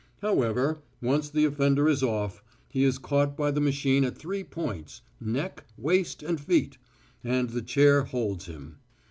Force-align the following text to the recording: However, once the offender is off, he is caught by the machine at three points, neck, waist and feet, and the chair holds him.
However, 0.23 0.81
once 0.99 1.29
the 1.29 1.45
offender 1.45 1.87
is 1.87 2.01
off, 2.01 2.41
he 2.69 2.83
is 2.83 2.97
caught 2.97 3.37
by 3.37 3.51
the 3.51 3.61
machine 3.61 4.03
at 4.03 4.17
three 4.17 4.43
points, 4.43 5.03
neck, 5.19 5.63
waist 5.77 6.23
and 6.23 6.41
feet, 6.41 6.79
and 7.23 7.51
the 7.51 7.61
chair 7.61 8.01
holds 8.05 8.47
him. 8.47 8.77